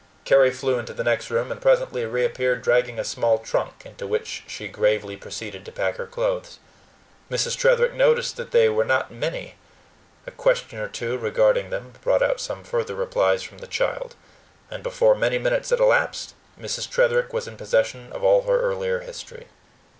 Carry 0.25 0.49
flew 0.49 0.79
into 0.79 0.95
the 0.95 1.03
next 1.03 1.29
room, 1.29 1.51
and 1.51 1.61
presently 1.61 2.03
reappeared 2.07 2.63
dragging 2.63 2.97
a 2.97 3.03
small 3.03 3.37
trunk, 3.37 3.83
into 3.85 4.07
which 4.07 4.43
she 4.47 4.67
gravely 4.67 5.15
proceeded 5.15 5.63
to 5.63 5.71
pack 5.71 5.97
her 5.97 6.07
clothes. 6.07 6.57
Mrs. 7.29 7.55
Tretherick 7.55 7.93
noticed 7.93 8.35
that 8.37 8.49
they 8.49 8.67
were 8.67 8.83
not 8.83 9.11
many. 9.11 9.57
A 10.25 10.31
question 10.31 10.79
or 10.79 10.87
two 10.87 11.19
regarding 11.19 11.69
them 11.69 11.93
brought 12.03 12.23
out 12.23 12.39
some 12.41 12.63
further 12.63 12.95
replies 12.95 13.43
from 13.43 13.59
the 13.59 13.67
child; 13.67 14.15
and 14.71 14.81
before 14.81 15.13
many 15.13 15.37
minutes 15.37 15.69
had 15.69 15.79
elapsed, 15.79 16.33
Mrs. 16.59 16.89
Tretherick 16.89 17.31
was 17.31 17.47
in 17.47 17.55
possession 17.55 18.11
of 18.11 18.23
all 18.23 18.41
her 18.47 18.59
earlier 18.59 19.01
history. 19.01 19.45